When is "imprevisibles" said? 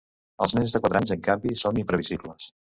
1.85-2.53